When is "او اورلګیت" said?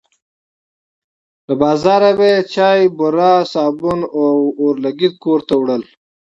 4.17-5.15